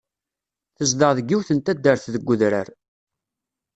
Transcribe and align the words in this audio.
Tezdeɣ 0.77 1.11
deg 1.17 1.27
yiwet 1.29 1.49
n 1.53 1.59
taddart 1.59 2.05
deg 2.13 2.29
udrar. 2.33 2.67